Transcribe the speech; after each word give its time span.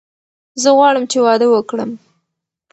زه 0.61 0.69
غواړم 0.77 1.03
چې 1.11 1.17
واده 1.25 1.47
وکړم. 1.49 1.91